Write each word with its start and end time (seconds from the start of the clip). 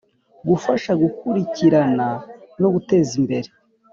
Gufasha 0.47 0.91
gukurikirana 1.01 2.07
no 2.61 2.67
guteza 2.73 3.11
imbere 3.21 3.49